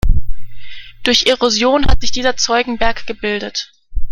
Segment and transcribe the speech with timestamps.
[1.03, 3.71] Durch Erosion hat sich dieser Zeugenberg gebildet.